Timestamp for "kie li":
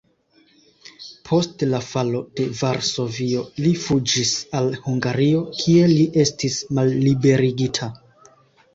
5.63-6.11